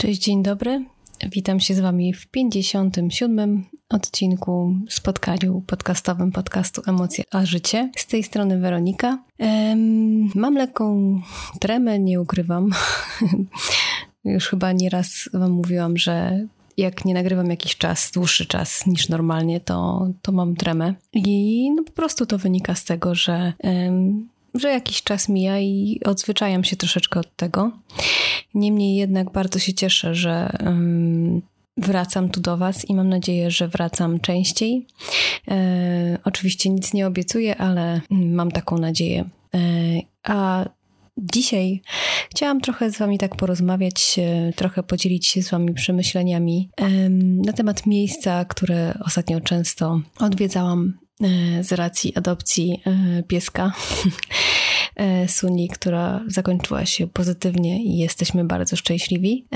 [0.00, 0.84] Cześć, dzień dobry.
[1.30, 3.64] Witam się z Wami w 57.
[3.88, 7.90] odcinku spotkaniu podcastowym podcastu Emocje a Życie.
[7.96, 9.18] Z tej strony Weronika.
[9.38, 11.20] Um, mam lekką
[11.60, 12.70] tremę, nie ukrywam.
[14.24, 16.46] Już chyba nieraz Wam mówiłam, że
[16.76, 20.94] jak nie nagrywam jakiś czas, dłuższy czas niż normalnie, to, to mam tremę.
[21.12, 24.28] I no po prostu to wynika z tego, że um,
[24.58, 27.72] że jakiś czas mija i odzwyczajam się troszeczkę od tego.
[28.54, 31.42] Niemniej jednak bardzo się cieszę, że um,
[31.76, 34.86] wracam tu do Was i mam nadzieję, że wracam częściej.
[35.48, 39.24] E, oczywiście nic nie obiecuję, ale mam taką nadzieję.
[39.54, 39.58] E,
[40.22, 40.64] a
[41.20, 41.82] Dzisiaj
[42.30, 44.20] chciałam trochę z Wami tak porozmawiać,
[44.56, 46.68] trochę podzielić się z Wami przemyśleniami
[47.46, 51.07] na temat miejsca, które ostatnio często odwiedzałam E,
[51.60, 53.72] z racji adopcji e, pieska
[54.96, 59.46] e, Suni, która zakończyła się pozytywnie i jesteśmy bardzo szczęśliwi.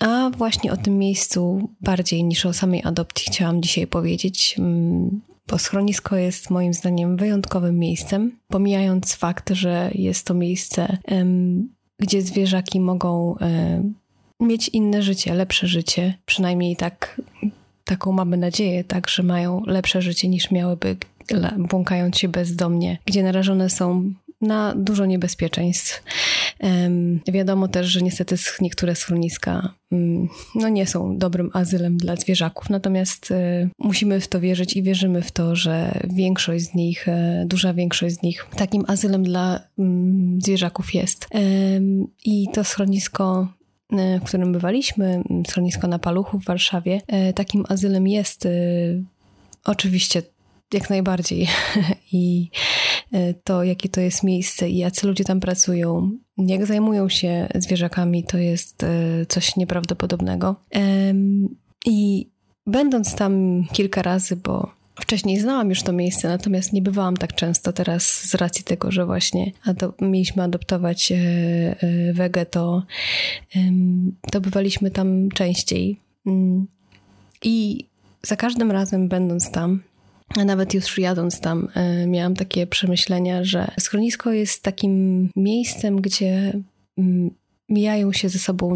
[0.00, 4.56] A właśnie o tym miejscu bardziej niż o samej adopcji chciałam dzisiaj powiedzieć,
[5.46, 10.98] bo schronisko jest moim zdaniem wyjątkowym miejscem, pomijając fakt, że jest to miejsce,
[11.98, 13.36] gdzie zwierzaki mogą
[14.40, 17.20] mieć inne życie, lepsze życie, przynajmniej tak
[17.88, 20.96] taką mamy nadzieję, tak, że mają lepsze życie niż miałyby
[21.58, 26.02] błąkając się bezdomnie, gdzie narażone są na dużo niebezpieczeństw.
[27.28, 33.30] Wiadomo też, że niestety niektóre schroniska um, no nie są dobrym azylem dla zwierzaków, natomiast
[33.30, 37.12] y, musimy w to wierzyć i wierzymy w to, że większość z nich, y,
[37.46, 41.28] duża większość z nich takim azylem dla um, zwierzaków jest.
[42.24, 43.57] I to schronisko E,
[43.90, 48.50] w którym bywaliśmy, schronisko na Paluchu w Warszawie, e, takim azylem jest e,
[49.64, 50.22] oczywiście
[50.72, 51.48] jak najbardziej.
[52.12, 52.50] I
[53.44, 58.38] to, jakie to jest miejsce i jacy ludzie tam pracują, jak zajmują się zwierzakami, to
[58.38, 58.86] jest
[59.28, 60.56] coś nieprawdopodobnego.
[61.86, 62.28] I
[62.66, 67.72] będąc tam kilka razy, bo Wcześniej znałam już to miejsce, natomiast nie bywałam tak często
[67.72, 69.52] teraz z racji tego, że właśnie
[70.00, 72.82] mieliśmy adoptować e, e, wege, to,
[74.32, 76.00] to bywaliśmy tam częściej.
[76.26, 76.66] Mm.
[77.42, 77.84] I
[78.22, 79.82] za każdym razem będąc tam,
[80.36, 86.52] a nawet już jadąc tam, e, miałam takie przemyślenia, że schronisko jest takim miejscem, gdzie
[86.98, 87.30] mm,
[87.68, 88.72] mijają się ze sobą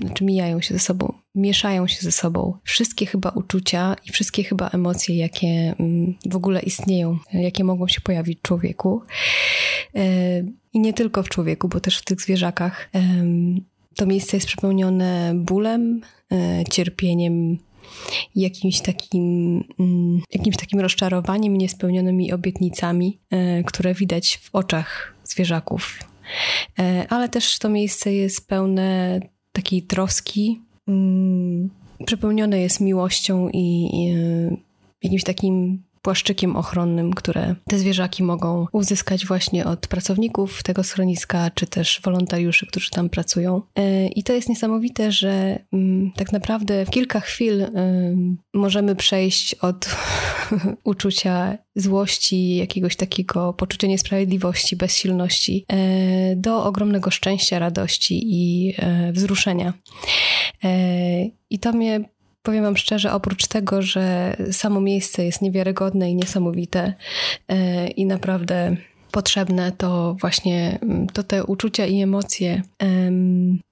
[0.00, 4.68] znaczy mijają się ze sobą, mieszają się ze sobą wszystkie chyba uczucia i wszystkie chyba
[4.68, 9.02] emocje, jakie mm, w ogóle istnieją, jakie mogą się pojawić w człowieku.
[9.94, 10.04] E,
[10.72, 12.90] I nie tylko w człowieku, bo też w tych zwierzakach.
[13.96, 16.00] To miejsce jest przepełnione bólem,
[16.32, 17.58] e, cierpieniem,
[18.34, 25.98] jakimś takim, mm, jakimś takim rozczarowaniem, niespełnionymi obietnicami, e, które widać w oczach zwierzaków.
[27.08, 29.20] Ale też to miejsce jest pełne
[29.52, 30.60] takiej troski.
[30.88, 31.70] Mm,
[32.06, 34.56] przepełnione jest miłością i, i e,
[35.02, 41.66] jakimś takim płaszczykiem ochronnym, które te zwierzaki mogą uzyskać właśnie od pracowników tego schroniska, czy
[41.66, 43.62] też wolontariuszy, którzy tam pracują.
[43.76, 47.66] E, I to jest niesamowite, że mm, tak naprawdę w kilka chwil
[48.54, 49.96] możemy przejść od
[50.84, 59.72] uczucia złości, jakiegoś takiego poczucia niesprawiedliwości, bezsilności, e, do ogromnego szczęścia, radości i e, wzruszenia.
[61.50, 62.04] I to mnie
[62.42, 66.94] powiem Wam szczerze, oprócz tego, że samo miejsce jest niewiarygodne i niesamowite
[67.48, 68.76] e, i naprawdę
[69.10, 72.62] potrzebne, to właśnie mm, to te uczucia i emocje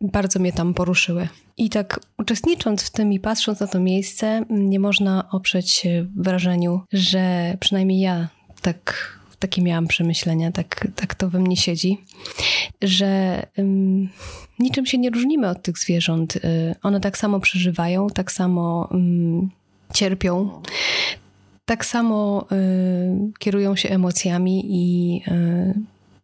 [0.01, 1.29] bardzo mnie tam poruszyły.
[1.56, 6.81] I tak uczestnicząc w tym i patrząc na to miejsce, nie można oprzeć się wrażeniu,
[6.93, 8.29] że przynajmniej ja
[8.62, 11.99] tak takie miałam przemyślenia, tak, tak to we mnie siedzi,
[12.82, 14.09] że um,
[14.59, 16.37] niczym się nie różnimy od tych zwierząt.
[16.37, 16.41] Y,
[16.82, 19.50] one tak samo przeżywają, tak samo um,
[19.94, 20.62] cierpią,
[21.65, 25.75] tak samo y, kierują się emocjami i y,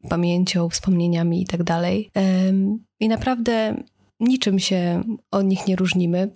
[0.08, 2.10] pamięcią, wspomnieniami i tak dalej.
[3.00, 3.82] I naprawdę
[4.20, 6.30] niczym się od nich nie różnimy.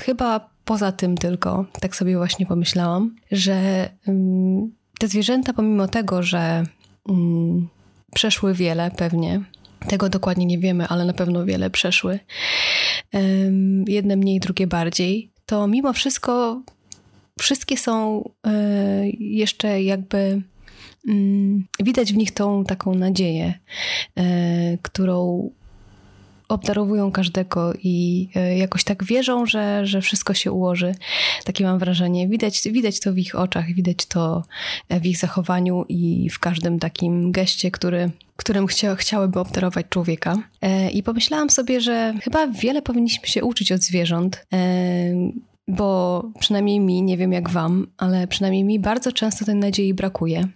[0.00, 3.88] Chyba poza tym tylko, tak sobie właśnie pomyślałam, że
[5.02, 6.64] te zwierzęta, pomimo tego, że
[7.08, 7.68] mm,
[8.14, 9.40] przeszły wiele pewnie,
[9.88, 12.18] tego dokładnie nie wiemy, ale na pewno wiele przeszły,
[13.12, 16.62] um, jedne mniej, drugie bardziej, to mimo wszystko
[17.38, 18.50] wszystkie są y,
[19.18, 20.42] jeszcze jakby
[21.08, 23.54] mm, widać w nich tą taką nadzieję,
[24.18, 24.22] y,
[24.82, 25.50] którą
[26.52, 30.94] obdarowują każdego i e, jakoś tak wierzą, że, że wszystko się ułoży.
[31.44, 32.28] Takie mam wrażenie.
[32.28, 34.42] Widać, widać to w ich oczach, widać to
[34.90, 40.36] w ich zachowaniu i w każdym takim geście, który którym chcia, chciałyby obdarować człowieka.
[40.60, 44.46] E, I pomyślałam sobie, że chyba wiele powinniśmy się uczyć od zwierząt.
[44.52, 44.58] E,
[45.68, 50.48] bo przynajmniej mi, nie wiem jak wam, ale przynajmniej mi bardzo często tej nadziei brakuje.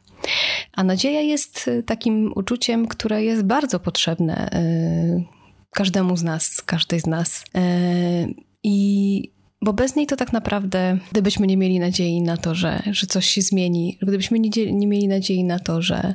[0.72, 5.35] A nadzieja jest e, takim uczuciem, które jest bardzo potrzebne e,
[5.76, 7.44] każdemu z nas, każdej z nas.
[7.55, 8.26] E,
[8.62, 13.06] I bo bez niej to tak naprawdę, gdybyśmy nie mieli nadziei na to, że, że
[13.06, 16.14] coś się zmieni, gdybyśmy nie, nie mieli nadziei na to, że,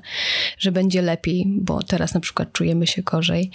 [0.58, 3.52] że będzie lepiej, bo teraz na przykład czujemy się gorzej,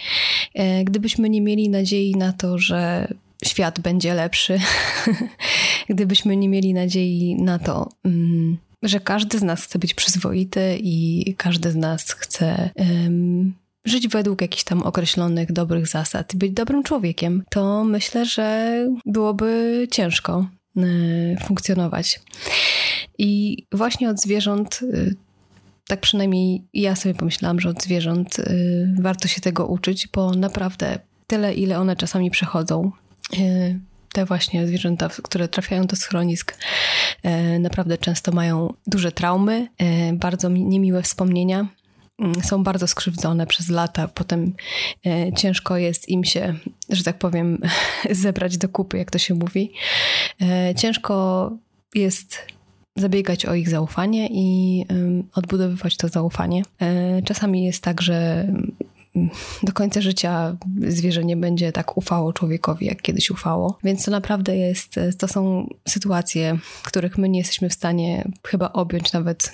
[0.84, 3.08] gdybyśmy nie mieli nadziei na to, że
[3.44, 4.58] świat będzie lepszy,
[5.88, 11.34] gdybyśmy nie mieli nadziei na to, mm, że każdy z nas chce być przyzwoity i
[11.36, 13.54] każdy z nas chce um,
[13.86, 20.46] żyć według jakichś tam określonych dobrych zasad być dobrym człowiekiem, to myślę, że byłoby ciężko
[20.76, 22.20] y, funkcjonować.
[23.18, 24.80] I właśnie od zwierząt.
[24.82, 25.14] Y,
[25.88, 30.98] tak przynajmniej ja sobie pomyślałam, że od zwierząt y, warto się tego uczyć, bo naprawdę
[31.26, 32.92] tyle, ile one czasami przechodzą,
[33.32, 33.78] E,
[34.12, 36.58] te właśnie zwierzęta, które trafiają do schronisk,
[37.22, 41.66] e, naprawdę często mają duże traumy, e, bardzo niemiłe wspomnienia.
[42.18, 44.52] Mm, są bardzo skrzywdzone przez lata, potem
[45.36, 46.54] ciężko jest im się,
[46.90, 47.58] że tak powiem,
[48.10, 49.72] zebrać do kupy, jak to się mówi.
[50.76, 51.50] Ciężko
[51.94, 52.38] jest
[52.96, 54.84] zabiegać o ich zaufanie i
[55.34, 56.62] odbudowywać to zaufanie.
[57.24, 58.48] Czasami jest tak, że
[59.62, 60.56] do końca życia
[60.88, 63.78] zwierzę nie będzie tak ufało człowiekowi, jak kiedyś ufało.
[63.84, 69.12] Więc to naprawdę jest, to są sytuacje, których my nie jesteśmy w stanie chyba objąć
[69.12, 69.52] nawet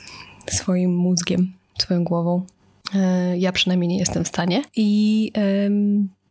[0.50, 2.46] swoim mózgiem, swoją głową.
[2.94, 4.62] E, ja przynajmniej nie jestem w stanie.
[4.76, 5.32] I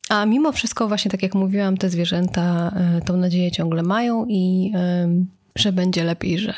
[0.10, 4.72] a mimo wszystko, właśnie tak jak mówiłam, te zwierzęta e, tą nadzieję ciągle mają i
[5.56, 6.54] że będzie lepiej, że,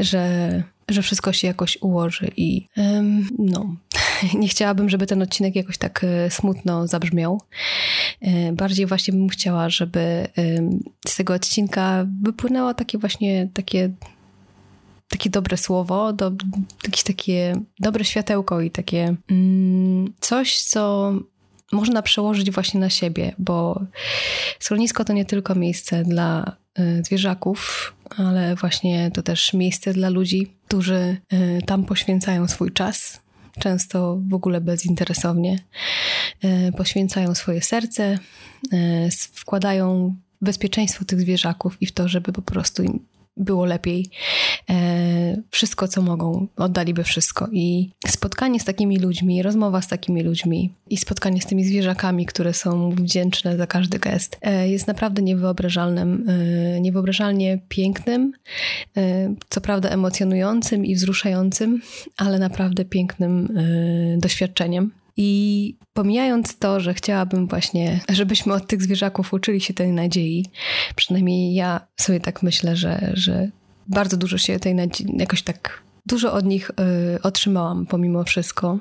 [0.00, 2.66] że, że wszystko się jakoś ułoży i
[3.38, 3.76] no,
[4.40, 7.40] nie chciałabym, żeby ten odcinek jakoś tak e, smutno zabrzmiał.
[8.52, 10.28] Bardziej właśnie bym chciała, żeby
[11.08, 13.90] z tego odcinka wypłynęło takie właśnie takie
[15.08, 16.32] takie dobre słowo, do,
[16.84, 21.12] jakieś takie dobre światełko i takie mm, coś, co
[21.72, 23.82] można przełożyć właśnie na siebie, bo
[24.60, 30.52] schronisko to nie tylko miejsce dla y, zwierzaków, ale właśnie to też miejsce dla ludzi,
[30.66, 33.20] którzy y, tam poświęcają swój czas,
[33.58, 35.58] często w ogóle bezinteresownie.
[36.42, 38.18] E, poświęcają swoje serce,
[38.72, 43.00] e, wkładają bezpieczeństwo tych zwierzaków i w to, żeby po prostu im
[43.36, 44.10] było lepiej.
[44.70, 47.48] E, wszystko, co mogą, oddaliby wszystko.
[47.52, 52.54] I spotkanie z takimi ludźmi, rozmowa z takimi ludźmi i spotkanie z tymi zwierzakami, które
[52.54, 58.32] są wdzięczne za każdy gest, e, jest naprawdę niewyobrażalnym, e, niewyobrażalnie pięknym,
[58.96, 61.80] e, co prawda emocjonującym i wzruszającym,
[62.16, 64.90] ale naprawdę pięknym e, doświadczeniem.
[65.16, 70.44] I pomijając to, że chciałabym właśnie, żebyśmy od tych zwierzaków uczyli się tej nadziei,
[70.96, 73.50] przynajmniej ja sobie tak myślę, że, że
[73.88, 76.70] bardzo dużo się tej nadziei, jakoś tak dużo od nich
[77.16, 78.78] y, otrzymałam pomimo wszystko.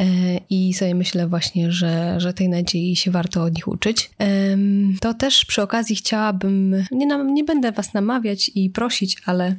[0.00, 0.04] Y,
[0.50, 4.10] I sobie myślę właśnie, że, że tej nadziei się warto od nich uczyć.
[4.22, 4.58] Y,
[5.00, 9.56] to też przy okazji chciałabym, nie, nam, nie będę was namawiać i prosić, ale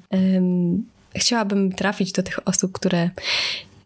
[1.16, 3.10] chciałabym trafić do tych osób, które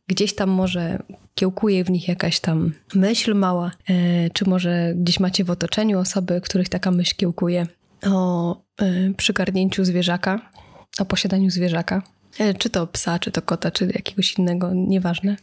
[0.08, 1.00] gdzieś tam może
[1.36, 6.42] kiełkuje w nich jakaś tam myśl mała, e, czy może gdzieś macie w otoczeniu osoby,
[6.42, 7.68] których taka myśl kiełkuje
[8.06, 10.52] o e, przygarnięciu zwierzaka,
[11.00, 12.02] o posiadaniu zwierzaka,
[12.40, 15.36] e, czy to psa, czy to kota, czy jakiegoś innego, nieważne,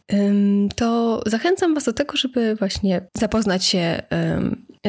[0.76, 4.02] to zachęcam Was do tego, żeby właśnie zapoznać się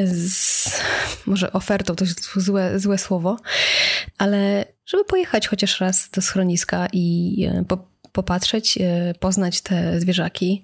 [0.06, 0.82] z
[1.26, 3.38] może ofertą, to jest złe, złe słowo,
[4.18, 10.62] ale żeby pojechać chociaż raz do schroniska i po, popatrzeć, e, poznać te zwierzaki.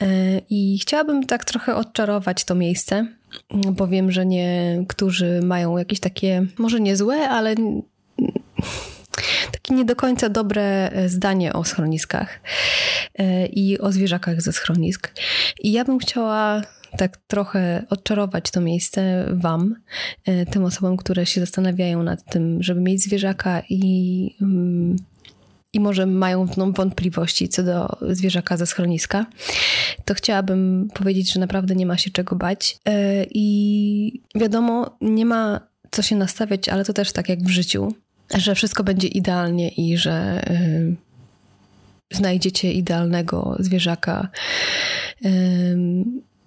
[0.00, 0.06] E,
[0.50, 3.06] I chciałabym tak trochę odczarować to miejsce,
[3.50, 7.54] bo wiem, że niektórzy mają jakieś takie, może nie złe, ale
[9.52, 12.40] takie nie do końca dobre zdanie o schroniskach
[13.18, 15.12] e, i o zwierzakach ze schronisk.
[15.60, 16.62] I ja bym chciała
[16.98, 19.74] tak trochę odczarować to miejsce Wam,
[20.50, 24.96] tym osobom, które się zastanawiają nad tym, żeby mieć zwierzaka i mm,
[25.72, 26.46] i może mają
[26.76, 29.26] wątpliwości co do zwierzaka ze schroniska,
[30.04, 32.78] to chciałabym powiedzieć, że naprawdę nie ma się czego bać.
[32.84, 35.60] E, I wiadomo, nie ma
[35.90, 37.94] co się nastawiać, ale to też tak jak w życiu,
[38.34, 40.94] że wszystko będzie idealnie i że e,
[42.10, 44.28] znajdziecie idealnego zwierzaka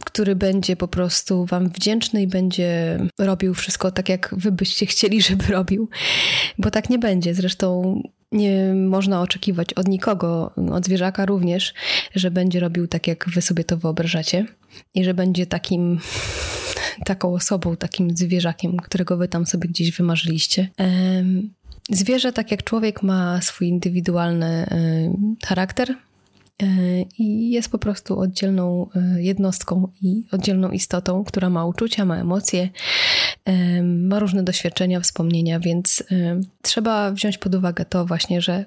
[0.05, 5.21] który będzie po prostu Wam wdzięczny i będzie robił wszystko tak, jak Wy byście chcieli,
[5.21, 5.89] żeby robił,
[6.57, 7.33] bo tak nie będzie.
[7.33, 8.01] Zresztą
[8.31, 11.73] nie można oczekiwać od nikogo, od zwierzaka również,
[12.15, 14.45] że będzie robił tak, jak wy sobie to wyobrażacie
[14.93, 15.99] i że będzie takim,
[17.05, 20.69] taką osobą, takim zwierzakiem, którego wy tam sobie gdzieś wymarzyliście.
[21.89, 24.67] Zwierzę, tak jak człowiek, ma swój indywidualny
[25.45, 25.95] charakter,
[27.17, 32.69] i jest po prostu oddzielną e, jednostką i oddzielną istotą, która ma uczucia, ma emocje,
[33.83, 36.03] ma różne doświadczenia, wspomnienia, więc
[36.61, 38.65] trzeba wziąć pod uwagę to właśnie, że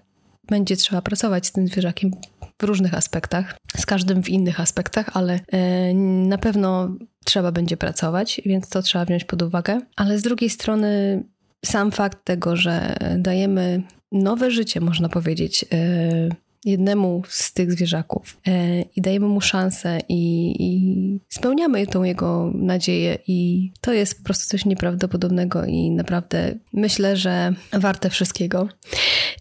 [0.49, 2.11] będzie trzeba pracować z tym zwierzakiem
[2.59, 5.95] w różnych aspektach, z każdym w innych aspektach, ale e,
[6.29, 9.81] na pewno trzeba będzie pracować, więc to trzeba wziąć pod uwagę.
[9.97, 11.23] Ale z drugiej strony,
[11.65, 13.83] sam fakt tego, że dajemy
[14.13, 16.29] nowe życie, można powiedzieć, e,
[16.64, 23.18] jednemu z tych zwierzaków e, i dajemy mu szansę i, i, spełniamy tą jego nadzieję
[23.26, 28.68] i to jest po prostu coś nieprawdopodobnego i naprawdę myślę, że warte wszystkiego.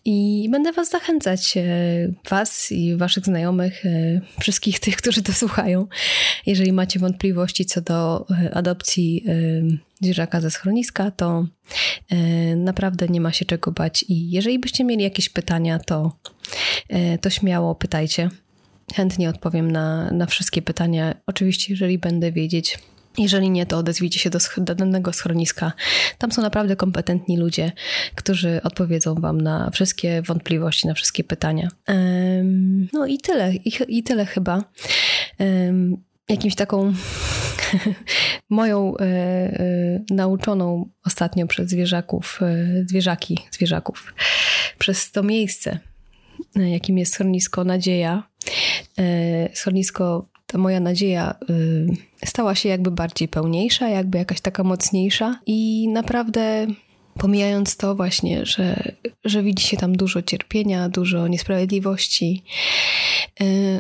[0.06, 1.63] I będę Was zachęcać, e,
[2.30, 5.88] Was i Waszych znajomych, e, wszystkich tych, którzy to słuchają,
[6.46, 9.25] jeżeli macie wątpliwości co do adopcji
[10.02, 11.46] zwierzaka ze schroniska, to
[12.10, 12.16] e,
[12.56, 14.06] naprawdę nie ma się czego bać.
[14.08, 16.12] I jeżeli byście mieli jakieś pytania, to,
[16.90, 18.30] e, to śmiało pytajcie.
[18.96, 21.16] Chętnie odpowiem na, na wszystkie pytania.
[21.26, 22.80] Oczywiście, jeżeli będę wiedzieć.
[23.18, 25.74] Jeżeli nie, to odezwijcie się do, do danego schroniska.
[26.18, 27.72] Tam są naprawdę kompetentni ludzie,
[28.16, 31.70] którzy odpowiedzą Wam na wszystkie wątpliwości, na wszystkie pytania.
[31.88, 34.64] Um, no i tyle, i, i tyle chyba.
[35.40, 35.98] Um,
[36.30, 36.94] jakimś taką
[38.50, 44.13] moją e, e, nauczoną ostatnio przez zwierzaków, e, zwierzaki, zwierzaków,
[44.80, 45.80] przez to miejsce,
[46.56, 48.24] jakim jest schronisko Nadzieja.
[49.53, 51.36] Schronisko, ta moja nadzieja
[52.25, 56.68] stała się jakby bardziej pełniejsza, jakby jakaś taka mocniejsza i naprawdę
[57.20, 58.92] pomijając to właśnie, że,
[59.25, 62.44] że widzi się tam dużo cierpienia, dużo niesprawiedliwości,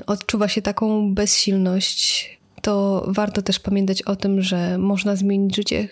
[0.07, 2.29] odczuwa się taką bezsilność
[2.63, 5.89] to warto też pamiętać o tym, że można zmienić życie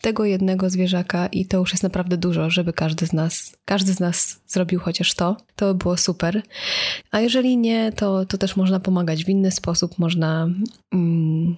[0.00, 4.00] tego jednego zwierzaka i to już jest naprawdę dużo, żeby każdy z nas, każdy z
[4.00, 5.36] nas zrobił chociaż to.
[5.56, 6.42] To by było super.
[7.10, 9.98] A jeżeli nie, to, to też można pomagać w inny sposób.
[9.98, 10.48] Można
[10.92, 11.56] mm,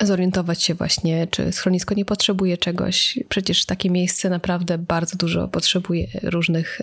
[0.00, 3.18] zorientować się właśnie, czy schronisko nie potrzebuje czegoś.
[3.28, 6.80] Przecież takie miejsce naprawdę bardzo dużo potrzebuje różnych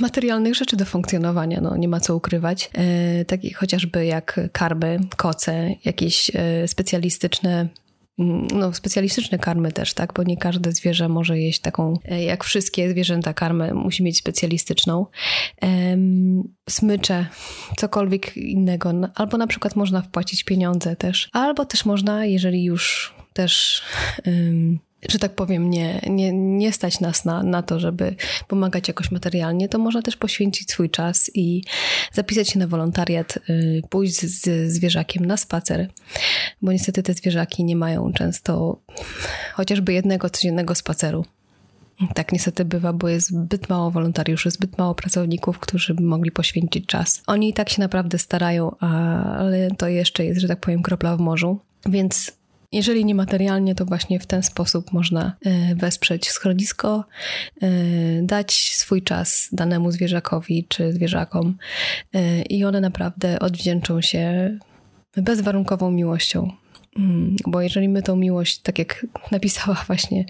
[0.00, 2.70] materialnych rzeczy do funkcjonowania, no nie ma co ukrywać.
[2.74, 7.68] E, takie chociażby jak karby, koce, jakieś e, specjalistyczne
[8.18, 10.12] mm, no, specjalistyczne karmy też, tak?
[10.12, 15.06] Bo nie każde zwierzę może jeść taką, e, jak wszystkie zwierzęta, karmę musi mieć specjalistyczną.
[16.68, 17.26] smycze,
[17.76, 18.92] cokolwiek innego.
[18.92, 21.28] No, albo na przykład można wpłacić pieniądze też.
[21.32, 23.82] Albo też można, jeżeli już też
[25.08, 28.14] że tak powiem, nie, nie, nie stać nas na, na to, żeby
[28.48, 31.62] pomagać jakoś materialnie, to można też poświęcić swój czas i
[32.12, 35.88] zapisać się na wolontariat, y, pójść z zwierzakiem na spacer,
[36.62, 38.80] bo niestety te zwierzaki nie mają często
[39.54, 41.24] chociażby jednego codziennego spaceru.
[42.14, 46.86] Tak niestety bywa, bo jest zbyt mało wolontariuszy, zbyt mało pracowników, którzy by mogli poświęcić
[46.86, 47.22] czas.
[47.26, 51.20] Oni i tak się naprawdę starają, ale to jeszcze jest, że tak powiem, kropla w
[51.20, 51.60] morzu.
[51.86, 52.35] Więc
[52.72, 57.04] jeżeli niematerialnie, to właśnie w ten sposób można e, wesprzeć schronisko,
[57.62, 57.68] e,
[58.22, 61.56] dać swój czas danemu zwierzakowi czy zwierzakom
[62.14, 64.58] e, i one naprawdę odwdzięczą się
[65.16, 66.50] bezwarunkową miłością
[66.98, 70.24] Mm, bo jeżeli my tą miłość, tak jak napisała właśnie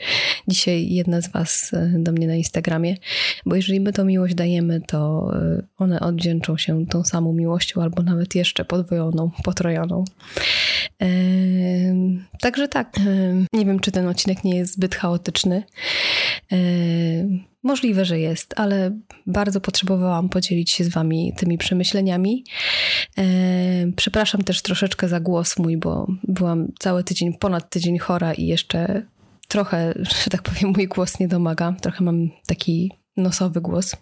[0.49, 2.97] dzisiaj jedna z Was do mnie na Instagramie,
[3.47, 5.31] bo jeżeli my tą miłość dajemy, to
[5.79, 10.05] one odwdzięczą się tą samą miłością, albo nawet jeszcze podwojoną, potrojoną.
[12.41, 12.97] Także tak,
[13.53, 15.63] nie wiem, czy ten odcinek nie jest zbyt chaotyczny.
[17.63, 22.45] Możliwe, że jest, ale bardzo potrzebowałam podzielić się z Wami tymi przemyśleniami.
[23.97, 29.03] Przepraszam też troszeczkę za głos mój, bo byłam cały tydzień, ponad tydzień chora i jeszcze
[29.49, 31.75] trochę, że tak powiem, mój głos nie domaga.
[31.81, 33.97] Trochę mam taki nosowy głos.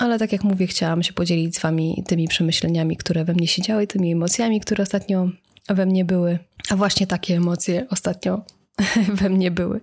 [0.00, 3.46] E, ale tak jak mówię, chciałam się podzielić z Wami tymi przemyśleniami, które we mnie
[3.46, 5.28] siedziały, tymi emocjami, które ostatnio
[5.68, 6.38] we mnie były.
[6.70, 8.44] A właśnie takie emocje ostatnio
[9.20, 9.80] we mnie były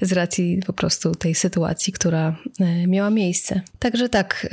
[0.00, 3.60] z racji po prostu tej sytuacji, która e, miała miejsce.
[3.78, 4.46] Także tak.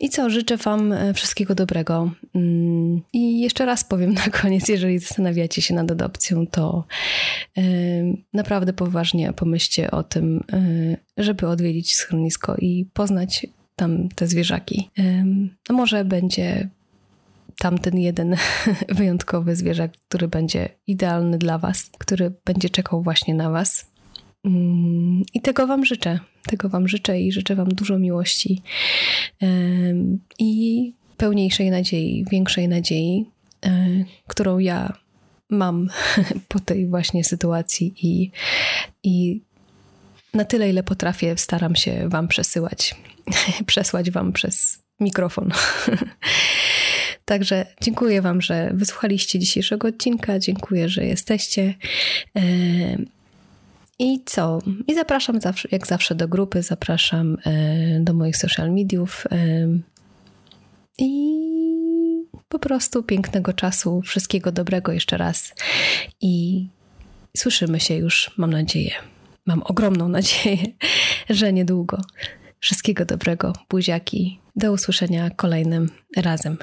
[0.00, 2.10] E, I co, życzę Wam e, wszystkiego dobrego.
[2.34, 6.84] Mm, I jeszcze raz powiem na koniec, jeżeli zastanawiacie się nad adopcją, to
[8.32, 10.44] naprawdę poważnie pomyślcie o tym,
[11.16, 14.90] żeby odwiedzić schronisko i poznać tam te zwierzaki.
[15.68, 16.68] No może będzie
[17.58, 18.36] tamten jeden
[18.98, 23.95] wyjątkowy zwierzak, który będzie idealny dla Was, który będzie czekał właśnie na Was.
[24.46, 26.18] Mm, I tego Wam życzę.
[26.46, 28.62] Tego Wam życzę i życzę Wam dużo miłości
[30.38, 33.30] i pełniejszej nadziei, większej nadziei,
[33.66, 33.86] e,
[34.26, 34.92] którą ja
[35.50, 35.88] mam
[36.48, 38.30] po tej właśnie sytuacji i,
[39.02, 39.42] i
[40.34, 42.94] na tyle, ile potrafię, staram się Wam przesyłać,
[43.66, 45.50] przesłać Wam przez mikrofon.
[47.24, 50.38] Także dziękuję Wam, że wysłuchaliście dzisiejszego odcinka.
[50.38, 51.74] Dziękuję, że jesteście.
[53.98, 54.58] I co?
[54.86, 59.24] I zapraszam zawsze, jak zawsze do grupy, zapraszam e, do moich social mediów.
[60.98, 61.36] I
[62.48, 65.54] po prostu pięknego czasu, wszystkiego dobrego jeszcze raz.
[66.20, 66.66] I
[67.36, 68.92] słyszymy się już, mam nadzieję.
[69.46, 70.66] Mam ogromną nadzieję,
[71.30, 72.00] że niedługo.
[72.60, 74.40] Wszystkiego dobrego, buziaki.
[74.56, 76.58] Do usłyszenia kolejnym razem.